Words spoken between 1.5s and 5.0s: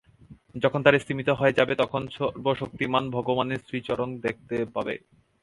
যাবে, তখন সর্বশক্তিমান ভগবানের শ্রীচরণ দেখতে পাবে।